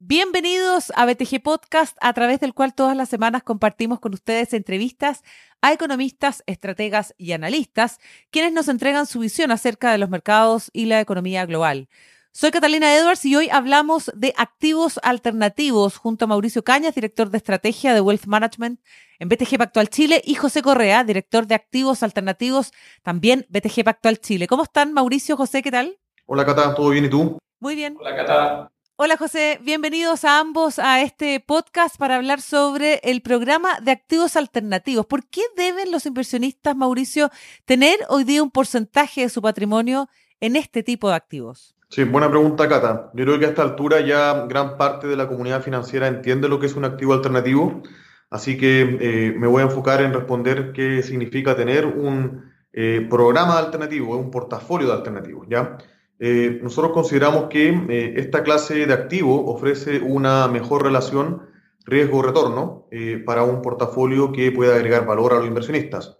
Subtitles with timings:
[0.00, 5.22] Bienvenidos a BTG Podcast, a través del cual todas las semanas compartimos con ustedes entrevistas
[5.62, 7.98] a economistas, estrategas y analistas,
[8.30, 11.88] quienes nos entregan su visión acerca de los mercados y la economía global.
[12.36, 17.38] Soy Catalina Edwards y hoy hablamos de activos alternativos junto a Mauricio Cañas, director de
[17.38, 18.80] estrategia de Wealth Management
[19.20, 22.72] en BTG Pactual Chile, y José Correa, director de activos alternativos
[23.04, 24.48] también BTG Pactual Chile.
[24.48, 25.62] ¿Cómo están, Mauricio, José?
[25.62, 25.96] ¿Qué tal?
[26.26, 27.38] Hola, Cata, ¿todo bien y tú?
[27.60, 27.96] Muy bien.
[28.00, 28.72] Hola, Cata.
[28.96, 34.34] Hola José, bienvenidos a ambos a este podcast para hablar sobre el programa de activos
[34.34, 35.06] alternativos.
[35.06, 37.30] ¿Por qué deben los inversionistas, Mauricio,
[37.64, 40.08] tener hoy día un porcentaje de su patrimonio
[40.40, 41.73] en este tipo de activos?
[41.88, 43.10] Sí, buena pregunta, Cata.
[43.14, 46.58] Yo creo que a esta altura ya gran parte de la comunidad financiera entiende lo
[46.58, 47.82] que es un activo alternativo,
[48.30, 53.58] así que eh, me voy a enfocar en responder qué significa tener un eh, programa
[53.58, 55.78] alternativo, un portafolio de alternativos, ¿ya?
[56.18, 61.42] Eh, nosotros consideramos que eh, esta clase de activo ofrece una mejor relación
[61.84, 66.18] riesgo-retorno eh, para un portafolio que pueda agregar valor a los inversionistas.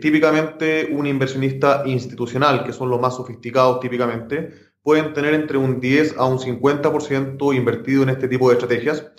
[0.00, 6.14] típicamente, un inversionista institucional, que son los más sofisticados típicamente, pueden tener entre un 10
[6.16, 9.10] a un 50% invertido en este tipo de estrategias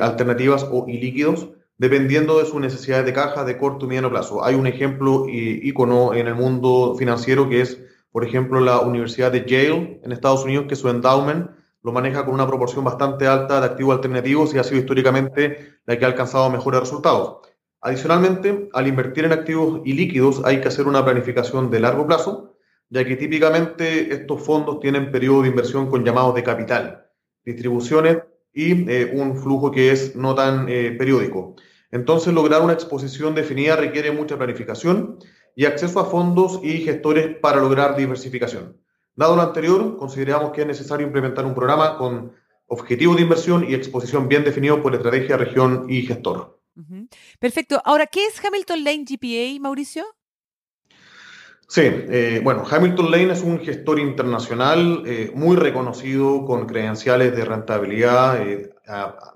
[0.00, 4.44] alternativas o ilíquidos, dependiendo de sus necesidades de caja de corto y mediano plazo.
[4.44, 7.78] Hay un ejemplo ícono en el mundo financiero que es
[8.18, 11.50] por ejemplo, la Universidad de Yale en Estados Unidos, que su endowment
[11.82, 15.98] lo maneja con una proporción bastante alta de activos alternativos y ha sido históricamente la
[15.98, 17.46] que ha alcanzado mejores resultados.
[17.80, 22.56] Adicionalmente, al invertir en activos ilíquidos hay que hacer una planificación de largo plazo,
[22.90, 27.06] ya que típicamente estos fondos tienen periodo de inversión con llamados de capital,
[27.44, 28.18] distribuciones
[28.52, 31.56] y eh, un flujo que es no tan eh, periódico.
[31.90, 35.18] Entonces, lograr una exposición definida requiere mucha planificación
[35.54, 38.76] y acceso a fondos y gestores para lograr diversificación.
[39.14, 42.32] Dado lo anterior, consideramos que es necesario implementar un programa con
[42.66, 46.60] objetivos de inversión y exposición bien definidos por estrategia, región y gestor.
[47.40, 47.82] Perfecto.
[47.84, 50.04] Ahora, ¿qué es Hamilton Lane GPA, Mauricio?
[51.70, 57.44] Sí, eh, bueno, Hamilton Lane es un gestor internacional eh, muy reconocido con credenciales de
[57.44, 58.70] rentabilidad eh,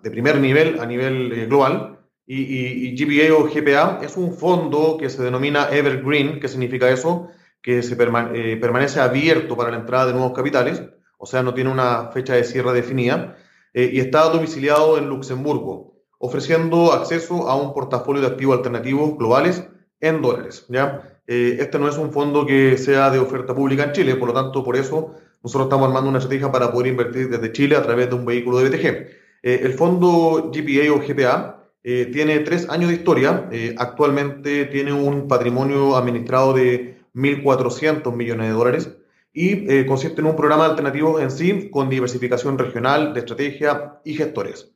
[0.02, 5.22] de primer nivel a nivel global y, GPA o GPA es un fondo que se
[5.22, 7.28] denomina Evergreen, ¿qué significa eso?
[7.60, 10.82] Que se permanece abierto para la entrada de nuevos capitales,
[11.18, 13.36] o sea, no tiene una fecha de cierre definida,
[13.74, 19.68] y está domiciliado en Luxemburgo, ofreciendo acceso a un portafolio de activos alternativos globales
[20.00, 20.64] en dólares.
[20.70, 21.11] ¿ya?
[21.26, 24.34] Eh, este no es un fondo que sea de oferta pública en Chile, por lo
[24.34, 28.08] tanto, por eso nosotros estamos armando una estrategia para poder invertir desde Chile a través
[28.08, 29.06] de un vehículo de BTG.
[29.42, 33.48] el fondo GPA o GPA eh, tiene tres años de historia.
[33.50, 38.90] Eh, actualmente tiene un patrimonio administrado de 1.400 millones de dólares
[39.32, 44.14] y eh, consiste en un programa alternativo en sí con diversificación regional, de estrategia y
[44.14, 44.70] gestores.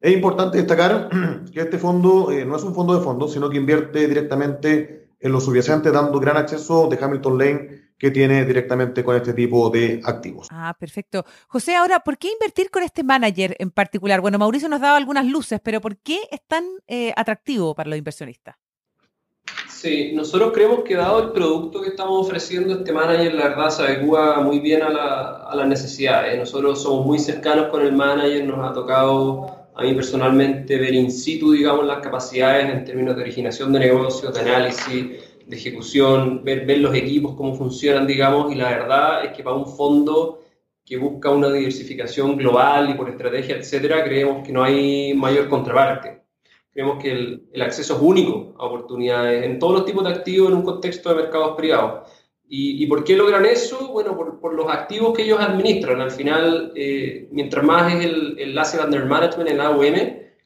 [0.00, 1.08] Es importante destacar
[1.52, 5.40] que este fondo no es un fondo de fondos, sino que invierte directamente en lo
[5.40, 7.68] subyacente, dando gran acceso de Hamilton Lane
[7.98, 10.48] que tiene directamente con este tipo de activos.
[10.50, 11.24] Ah, perfecto.
[11.48, 14.20] José, ahora, ¿por qué invertir con este manager en particular?
[14.20, 17.98] Bueno, Mauricio nos daba algunas luces, pero ¿por qué es tan eh, atractivo para los
[17.98, 18.56] inversionistas?
[19.70, 23.82] Sí, nosotros creemos que dado el producto que estamos ofreciendo, este manager la verdad se
[23.82, 26.38] adecua muy bien a, la, las necesidades.
[26.38, 31.10] Nosotros somos muy cercanos con el manager, nos ha tocado a mí personalmente ver in
[31.10, 35.06] situ, digamos, las capacidades en términos de originación de negocios, de análisis,
[35.46, 39.56] de ejecución, ver, ver los equipos, cómo funcionan, digamos, y la verdad es que para
[39.56, 40.40] un fondo
[40.84, 46.22] que busca una diversificación global y por estrategia, etcétera, creemos que no hay mayor contraparte.
[46.72, 50.50] Creemos que el, el, acceso es único a oportunidades en todos los tipos de activos
[50.50, 52.08] en un contexto de mercados privados.
[52.48, 53.88] ¿Y, por qué logran eso?
[53.92, 56.00] Bueno, por, los activos que ellos administran.
[56.00, 59.94] Al final, eh, mientras más es el, el Asset Under Management, el AUM,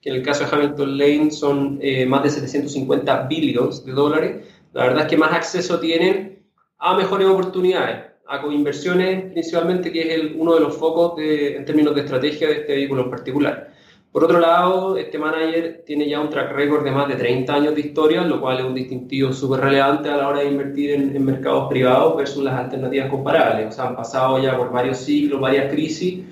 [0.00, 4.46] que en el caso de Hamilton Lane son eh, más de 750 billones de dólares,
[4.72, 6.44] la verdad es que más acceso tienen
[6.78, 11.64] a mejores oportunidades, a coinversiones principalmente, que es el, uno de los focos de, en
[11.64, 13.72] términos de estrategia de este vehículo en particular.
[14.12, 17.74] Por otro lado, este manager tiene ya un track record de más de 30 años
[17.74, 21.24] de historia, lo cual es un distintivo súper relevante a la hora de invertir en,
[21.24, 23.66] mercados privados versus las alternativas comparables.
[23.66, 26.24] O sea, han pasado ya por varios ciclos, varias crisis,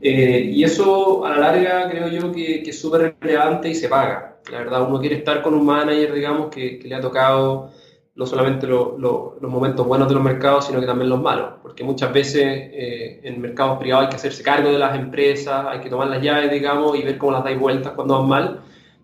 [0.00, 4.36] eh, y eso a la larga creo yo que, es súper relevante y se paga.
[4.52, 7.72] La verdad, uno quiere estar con un manager, digamos, que le ha tocado
[8.16, 11.50] no solamente lo, lo, los momentos buenos de los mercados, sino que también los malos,
[11.62, 15.80] porque muchas veces eh, en mercados privados hay que hacerse cargo de las empresas, hay
[15.80, 18.60] que tomar las llaves, digamos, y ver cómo las dais vueltas cuando van mal.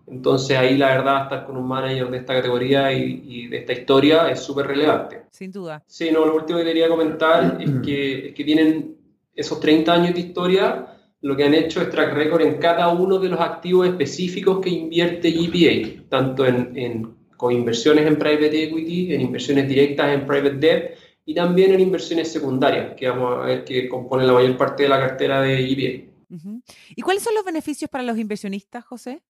[0.07, 4.29] Entonces ahí la verdad estar con un manager de esta categoría y, de esta historia
[4.29, 5.21] es súper relevante.
[5.29, 5.83] Sin duda.
[5.85, 8.97] Sí, no, lo último que quería comentar es que, es que tienen
[9.35, 10.87] esos 30 años de historia,
[11.21, 14.69] lo que han hecho es track record en cada uno de los activos específicos que
[14.69, 20.97] invierte GPA, tanto en, en inversiones en private equity, en inversiones directas en private debt
[21.25, 24.89] y también en inversiones secundarias, que vamos a ver que componen la mayor parte de
[24.89, 26.13] la cartera de GPA.
[26.95, 29.21] ¿Y cuáles son los beneficios para los inversionistas, José?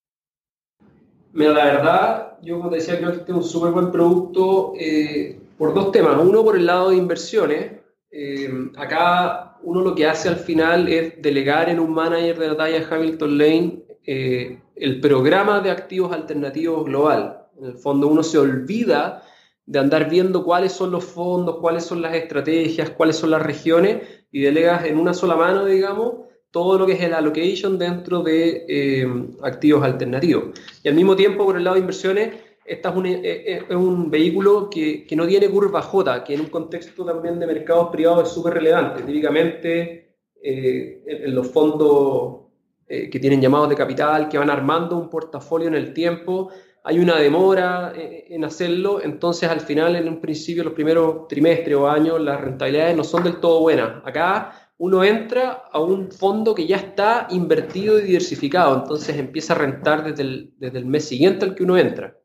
[1.34, 4.74] Mira, la verdad, yo como te decía, creo que este es un súper buen producto
[4.80, 6.18] eh, por dos temas.
[6.22, 7.72] Uno, por el lado de inversiones.
[8.12, 12.58] Eh, acá uno lo que hace al final es delegar en un manager de la
[12.58, 17.43] talla Hamilton Lane eh, el programa de activos alternativos global.
[17.64, 19.24] En el fondo uno se olvida
[19.66, 24.02] de andar viendo cuáles son los fondos, cuáles son las estrategias, cuáles son las regiones
[24.34, 26.16] y delegas en una sola mano, digamos,
[26.52, 29.08] todo lo que es el allocation dentro de eh,
[29.44, 30.60] activos alternativos.
[30.84, 32.34] Y al mismo tiempo, por el lado de inversiones,
[32.66, 33.66] esta es un, eh, eh,
[34.08, 38.28] vehículo que, que, no tiene curva J, que en un contexto también de mercados privados
[38.28, 39.04] es súper relevante.
[39.04, 42.42] Típicamente, en, los fondos
[42.86, 46.52] que tienen llamados de capital, que van armando un portafolio en el tiempo,
[46.84, 51.88] hay una demora en hacerlo, entonces al final, en un principio, los primeros trimestres o
[51.88, 54.02] años, las rentabilidades no son del todo buenas.
[54.06, 59.58] Acá uno entra a un fondo que ya está invertido y diversificado, entonces empieza a
[59.60, 62.18] rentar desde el, desde el mes siguiente al que uno entra.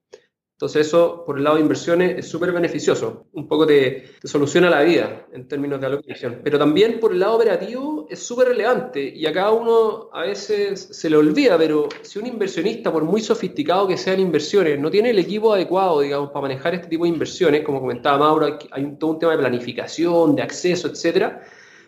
[0.59, 3.27] Entonces eso, por el lado de inversiones, es súper beneficioso.
[3.33, 6.41] Un poco te, soluciona la vida en términos de alocación.
[6.43, 9.01] Pero también por el lado operativo es súper relevante.
[9.01, 13.87] Y acá uno a veces se le olvida, pero si un inversionista, por muy sofisticado
[13.87, 17.63] que sean inversiones, no tiene el equipo adecuado, digamos, para manejar este tipo de inversiones,
[17.63, 21.41] como comentaba Mauro, hay un, todo un tema de planificación, de acceso, etcétera,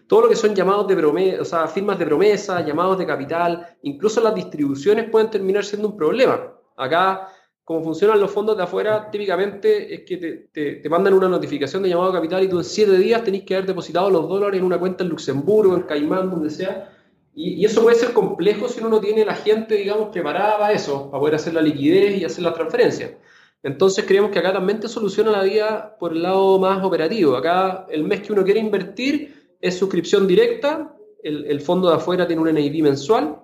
[0.06, 3.66] todo lo que son llamados de promesa, o sea, firmas de promesa, llamados de capital,
[3.82, 6.52] incluso las distribuciones pueden terminar siendo un problema.
[6.76, 7.32] Acá,
[7.70, 10.16] como funcionan los fondos de afuera, típicamente es que
[10.52, 13.44] te, te, mandan una notificación de llamado de capital y tú en siete días tenés
[13.44, 16.92] que haber depositado los dólares en una cuenta en Luxemburgo, en Caimán, donde sea.
[17.32, 20.72] Y, y, eso puede ser complejo si uno no tiene la gente, digamos, preparada para
[20.72, 23.16] eso, para poder hacer la liquidez y hacer la transferencia.
[23.62, 27.36] Entonces creemos que acá también te soluciona la vida por el lado más operativo.
[27.36, 32.42] Acá el mes que uno quiere invertir, es suscripción directa, el, fondo de afuera tiene
[32.42, 33.40] un NID mensual,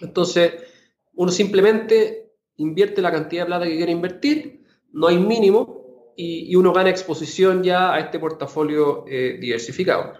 [0.00, 0.50] entonces
[1.12, 2.29] uno simplemente
[2.62, 7.62] invierte la cantidad de plata que quiere invertir, no hay mínimo y, uno gana exposición
[7.62, 10.14] ya a este portafolio eh, diversificado.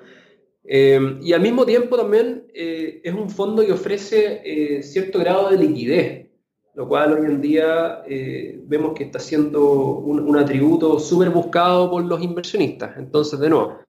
[0.65, 5.59] Eh, y al mismo tiempo también eh, es un fondo que ofrece cierto grado de
[5.59, 6.31] liquidez,
[6.75, 8.03] lo cual hoy en día
[8.65, 12.97] vemos que está siendo un, un atributo súper buscado por los inversionistas.
[12.97, 13.81] Entonces, de nuevo,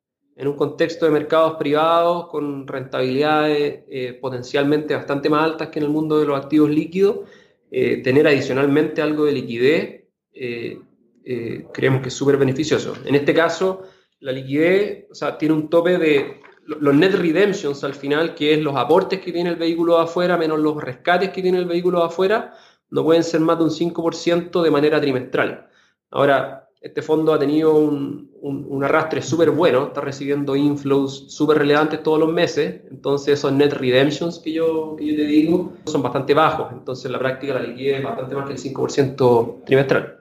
[0.42, 5.86] en un contexto de mercados privados con rentabilidades eh, potencialmente bastante más altas que en
[5.86, 7.30] el mundo de los activos líquidos,
[7.71, 10.03] eh, tener adicionalmente algo de liquidez
[10.33, 12.95] eh, creemos que es súper beneficioso.
[13.06, 13.83] En este caso,
[14.19, 18.59] la liquidez o sea, tiene un tope de los net redemptions al final, que es
[18.62, 22.00] los aportes que tiene el vehículo de afuera menos los rescates que tiene el vehículo
[22.00, 22.53] de afuera,
[22.89, 25.69] no pueden ser más de un 5% de manera trimestral.
[26.12, 32.01] Ahora, este fondo ha tenido un, un, arrastre súper bueno, está recibiendo inflows súper relevantes
[32.01, 36.33] todos los meses, entonces esos net redemptions que yo, que yo te digo son bastante
[36.33, 40.18] bajos, entonces en la práctica la liquidez es bastante más que el 5% trimestral.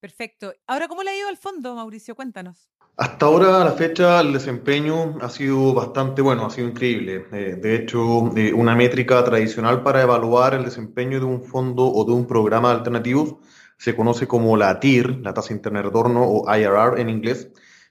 [0.00, 0.52] Perfecto.
[0.66, 2.14] Ahora, ¿cómo le ha ido al fondo, Mauricio?
[2.14, 2.68] Cuéntanos.
[2.96, 7.26] Hasta ahora, a la fecha, el desempeño ha sido bastante bueno, ha sido increíble.
[7.32, 12.04] Eh, de hecho, eh, una métrica tradicional para evaluar el desempeño de un fondo o
[12.04, 13.36] de un programa de alternativos
[13.76, 17.50] se conoce como la TIR, la tasa interna de retorno o IRR en inglés,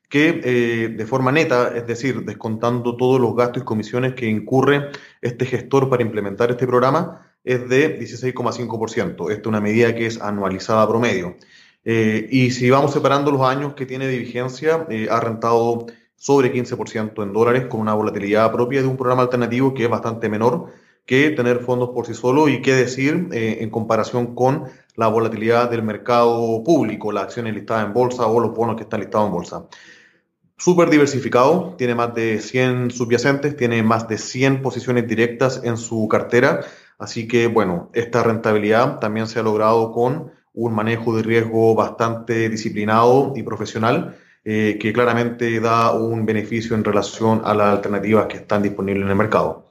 [0.09, 4.91] que eh, de forma neta, es decir, descontando todos los gastos y comisiones que incurre
[5.21, 9.31] este gestor para implementar este programa, es de 16,5%.
[9.31, 11.35] Esta es una medida que es anualizada promedio.
[11.83, 16.53] Eh, y si vamos separando los años que tiene de vigencia, eh, ha rentado sobre
[16.53, 20.67] 15% en dólares con una volatilidad propia de un programa alternativo que es bastante menor
[21.05, 25.83] que tener fondos por sí solo y qué decir en comparación con la volatilidad del
[25.83, 29.65] mercado público, las acciones listadas en bolsa o los bonos que están listados en bolsa.
[30.57, 36.07] Súper diversificado, tiene más de 100 subyacentes, tiene más de 100 posiciones directas en su
[36.07, 36.61] cartera,
[36.99, 42.47] así que bueno, esta rentabilidad también se ha logrado con un manejo de riesgo bastante
[42.49, 48.37] disciplinado y profesional, eh, que claramente da un beneficio en relación a las alternativas que
[48.37, 49.62] están disponibles en el mercado.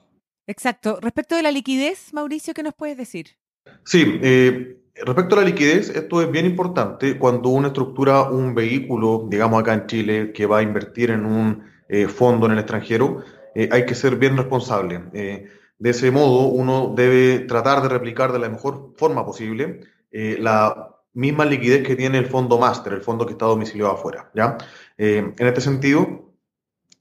[0.52, 0.98] Exacto.
[1.00, 3.38] Respecto de la liquidez, Mauricio, ¿qué nos puedes decir?
[3.84, 9.26] Sí, eh, Respecto a la liquidez, esto es bien importante cuando uno estructura un vehículo,
[9.30, 13.24] digamos acá en Chile, que va a invertir en un eh, fondo en el extranjero,
[13.54, 15.00] eh, hay que ser bien responsable.
[15.12, 19.80] De ese modo, uno debe tratar de replicar de la mejor forma posible
[20.10, 24.30] la misma liquidez que tiene el fondo máster, el fondo que está domiciliado afuera.
[24.34, 24.58] ¿ya?
[24.98, 26.34] en este sentido,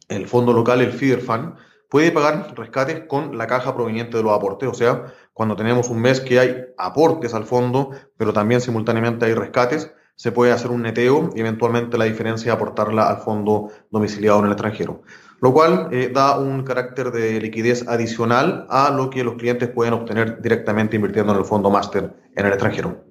[0.07, 1.55] el fondo local, el feeder fund,
[1.91, 5.99] puede pagar rescates con la caja proveniente de los aportes, o sea, cuando tenemos un
[5.99, 10.83] mes que hay aportes al fondo, pero también simultáneamente hay rescates, se puede hacer un
[10.83, 15.01] neteo y eventualmente la diferencia aportarla al fondo domiciliado en el extranjero,
[15.41, 19.93] lo cual eh, da un carácter de liquidez adicional a lo que los clientes pueden
[19.93, 23.03] obtener directamente invirtiendo en el fondo máster en el extranjero.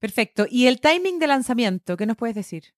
[0.00, 0.46] Perfecto.
[0.50, 1.96] ¿Y el timing de lanzamiento?
[1.96, 2.75] ¿Qué nos puedes decir?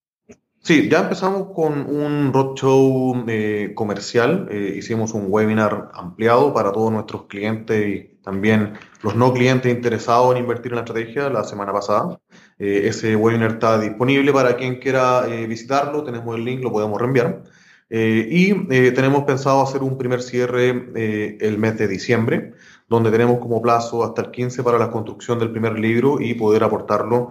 [0.69, 4.49] Sí, ya empezamos con un roadshow eh, comercial.
[4.51, 10.37] Eh, hicimos un webinar ampliado para todos nuestros clientes y también los no clientes interesados
[10.37, 12.21] en invertir en la estrategia la semana pasada.
[12.59, 16.05] Eh, ese webinar está disponible para quien quiera visitarlo.
[16.05, 17.45] Tenemos el link, lo podemos reenviar.
[17.89, 18.53] y
[18.93, 20.69] tenemos pensado hacer un primer cierre
[21.41, 22.53] el mes de diciembre,
[22.91, 26.63] donde tenemos como plazo hasta el 15 para la construcción del primer libro y poder
[26.63, 27.31] aportarlo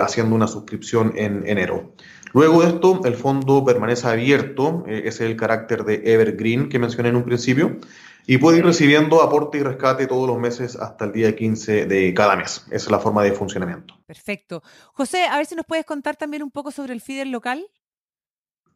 [0.00, 1.94] haciendo una suscripción en enero.
[2.32, 6.78] Luego de esto, el fondo permanece abierto, eh, ese es el carácter de evergreen que
[6.78, 7.78] mencioné en un principio,
[8.26, 12.14] y puede ir recibiendo aporte y rescate todos los meses hasta el día 15 de
[12.14, 12.64] cada mes.
[12.66, 13.94] Esa es la forma de funcionamiento.
[14.06, 14.62] Perfecto.
[14.92, 17.66] José, a ver si nos puedes contar también un poco sobre el feeder local.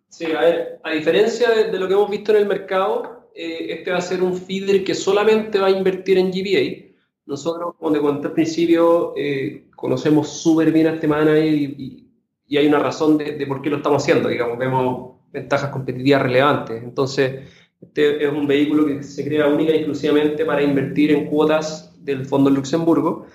[0.09, 3.91] Sí, a ver, a diferencia de, lo que hemos visto en el mercado, eh, este
[3.91, 6.95] va a ser un feeder que solamente va a invertir en GBA.
[7.27, 12.06] Nosotros, como te conté al principio, eh, conocemos súper bien a este manager y y
[12.55, 16.83] hay una razón de, por qué lo estamos haciendo, digamos, vemos ventajas competitivas relevantes.
[16.83, 17.49] Entonces,
[17.81, 22.25] este es un vehículo que se crea única y exclusivamente para invertir en cuotas del
[22.25, 23.27] Fondo Luxemburgo.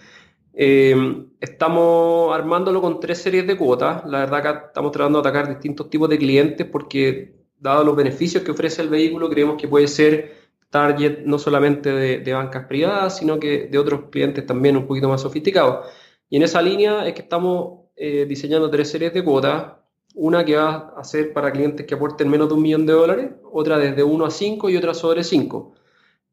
[0.53, 4.05] Eh, estamos armándolo con tres series de cuotas.
[4.05, 8.43] La verdad que estamos tratando de atacar distintos tipos de clientes porque, dado los beneficios
[8.43, 13.17] que ofrece el vehículo, creemos que puede ser target no solamente de, de bancas privadas,
[13.17, 15.85] sino que de otros clientes también un poquito más sofisticados.
[16.29, 19.73] Y en esa línea es que estamos eh, diseñando tres series de cuotas.
[20.15, 23.29] Una que va a ser para clientes que aporten menos de un millón de dólares,
[23.51, 25.75] otra desde 1 a 5 y otra sobre 5.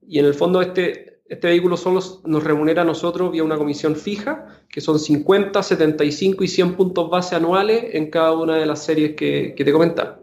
[0.00, 3.96] Y en el fondo este, este vehículo solo nos remunera a nosotros vía una comisión
[3.96, 8.82] fija, que son 50, 75 y 100 puntos base anuales en cada una de las
[8.82, 10.20] series que, que te comentaba.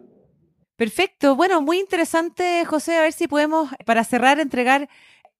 [0.75, 1.35] Perfecto.
[1.35, 2.97] Bueno, muy interesante, José.
[2.97, 4.89] A ver si podemos, para cerrar, entregar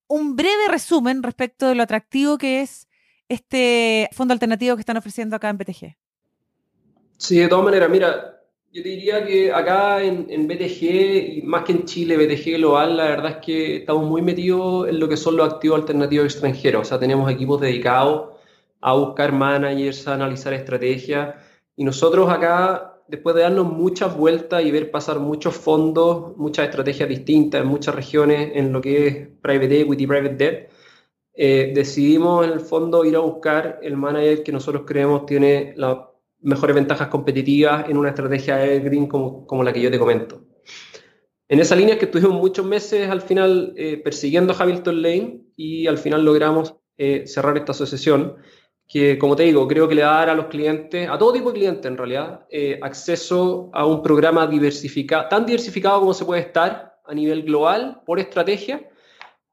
[0.08, 2.88] un breve resumen respecto de lo atractivo que es
[3.30, 5.96] este fondo alternativo que están ofreciendo acá en BTG?
[7.18, 8.36] Sí, de todas maneras, mira,
[8.76, 13.32] yo diría que acá en, BTG, y más que en Chile, BTG Global, la verdad
[13.32, 16.82] es que estamos muy metidos en lo que son los activos alternativos extranjeros.
[16.82, 18.34] O sea, tenemos equipos dedicados
[18.82, 21.36] a buscar managers, a analizar estrategias.
[21.78, 27.08] Y nosotros acá, después de darnos muchas vueltas y ver pasar muchos fondos, muchas estrategias
[27.08, 30.70] distintas en muchas regiones en lo que es private equity, private debt,
[31.38, 35.98] eh, decidimos en el fondo ir a buscar el manager que nosotros creemos tiene las
[36.40, 40.42] mejores ventajas competitivas en una estrategia evergreen como, como la que yo te comento.
[41.50, 45.88] En esa línea que estuvimos muchos meses al final eh, persiguiendo a Hamilton Lane y
[45.88, 48.38] al final logramos eh, cerrar esta asociación
[48.88, 51.34] que, como te digo, creo que le va a dar a los clientes, a todo
[51.34, 52.46] tipo de clientes en realidad,
[52.82, 58.20] acceso a un programa diversificado, tan diversificado como se puede estar a nivel global por
[58.20, 58.88] estrategia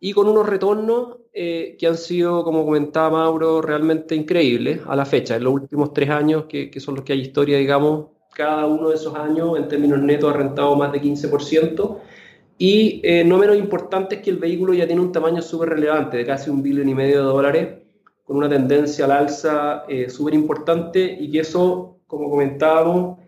[0.05, 5.05] y con unos retornos eh, que han sido, como comentaba Mauro, realmente increíbles a la
[5.05, 5.37] fecha.
[5.37, 8.97] En los últimos tres años, que, son los que hay historia, digamos, cada uno de
[8.97, 11.99] esos años en términos netos ha rentado más de 15%.
[12.59, 16.17] Y eh, no menos importante es que el vehículo ya tiene un tamaño súper relevante,
[16.17, 17.69] de casi un billón y medio de dólares,
[18.25, 23.21] con una tendencia al alza eh, súper importante y que eso, como comentábamos,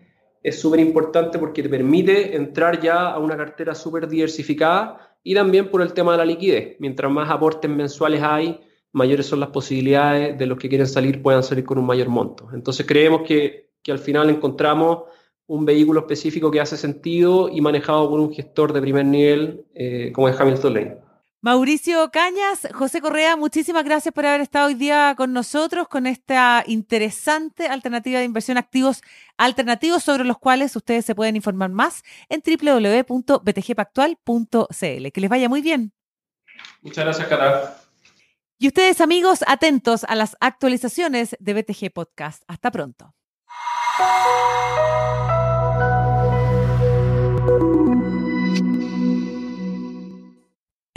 [0.43, 5.69] es súper importante porque te permite entrar ya a una cartera súper diversificada y también
[5.69, 6.77] por el tema de la liquidez.
[6.79, 8.61] Mientras más aportes mensuales hay,
[8.93, 12.47] mayores son las posibilidades de los que quieren salir puedan salir con un mayor monto.
[12.53, 15.05] Entonces creemos que, que al final encontramos
[15.47, 20.11] un vehículo específico que hace sentido y manejado por un gestor de primer nivel eh,
[20.13, 20.97] como es Hamilton Lane.
[21.45, 26.63] Mauricio Cañas, José Correa, muchísimas gracias por haber estado hoy día con nosotros con esta
[26.65, 29.03] interesante alternativa de inversión activos
[29.37, 35.11] alternativos sobre los cuales ustedes se pueden informar más en www.btgpactual.cl.
[35.11, 35.93] Que les vaya muy bien.
[36.81, 37.77] Muchas gracias, Cata.
[38.57, 42.41] Y ustedes, amigos, atentos a las actualizaciones de BTG Podcast.
[42.47, 43.13] Hasta pronto.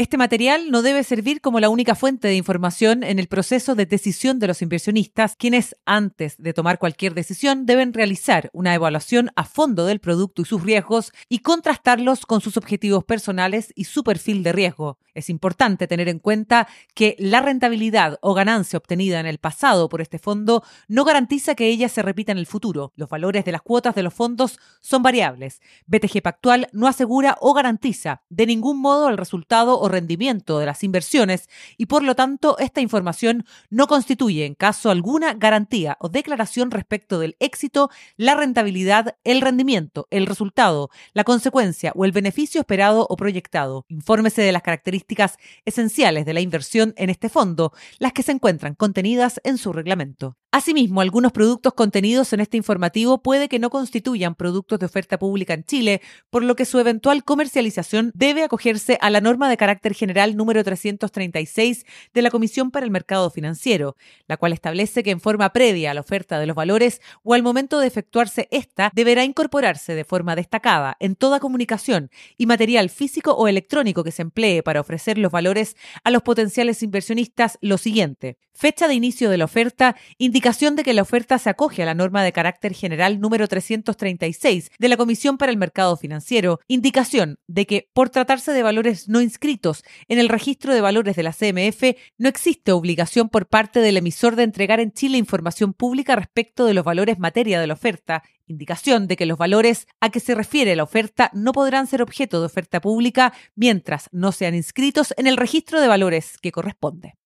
[0.00, 3.84] Este material no debe servir como la única fuente de información en el proceso de
[3.84, 9.42] decisión de los inversionistas, quienes antes de tomar cualquier decisión deben realizar una evaluación a
[9.42, 14.44] fondo del producto y sus riesgos y contrastarlos con sus objetivos personales y su perfil
[14.44, 14.98] de riesgo.
[15.14, 20.00] Es importante tener en cuenta que la rentabilidad o ganancia obtenida en el pasado por
[20.00, 22.92] este fondo no garantiza que ella se repita en el futuro.
[22.94, 25.60] Los valores de las cuotas de los fondos son variables.
[25.86, 30.84] BTG Pactual no asegura o garantiza de ningún modo el resultado o rendimiento de las
[30.84, 36.70] inversiones y por lo tanto esta información no constituye en caso alguna garantía o declaración
[36.70, 43.06] respecto del éxito, la rentabilidad, el rendimiento, el resultado, la consecuencia o el beneficio esperado
[43.08, 43.84] o proyectado.
[43.88, 48.74] Infórmese de las características esenciales de la inversión en este fondo, las que se encuentran
[48.74, 50.36] contenidas en su reglamento.
[50.50, 55.52] Asimismo, algunos productos contenidos en este informativo puede que no constituyan productos de oferta pública
[55.52, 56.00] en Chile,
[56.30, 60.64] por lo que su eventual comercialización debe acogerse a la norma de carácter general número
[60.64, 63.94] 336 de la Comisión para el Mercado Financiero,
[64.26, 67.42] la cual establece que en forma previa a la oferta de los valores o al
[67.42, 73.32] momento de efectuarse esta, deberá incorporarse de forma destacada en toda comunicación y material físico
[73.32, 78.38] o electrónico que se emplee para ofrecer los valores a los potenciales inversionistas lo siguiente.
[78.54, 79.94] Fecha de inicio de la oferta,
[80.38, 84.70] indicación de que la oferta se acoge a la norma de carácter general número 336
[84.78, 89.20] de la Comisión para el Mercado Financiero, indicación de que, por tratarse de valores no
[89.20, 93.96] inscritos en el registro de valores de la CMF, no existe obligación por parte del
[93.96, 98.22] emisor de entregar en Chile información pública respecto de los valores materia de la oferta,
[98.46, 102.38] indicación de que los valores a que se refiere la oferta no podrán ser objeto
[102.38, 107.17] de oferta pública mientras no sean inscritos en el registro de valores que corresponde.